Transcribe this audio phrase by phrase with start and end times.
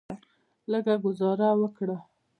[0.71, 1.95] لږه ګوزاره وکه.